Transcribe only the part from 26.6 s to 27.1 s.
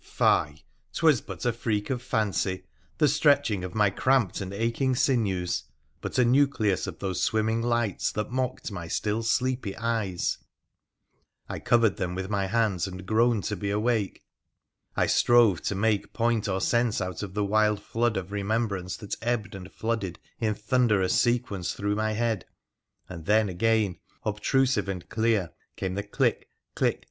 click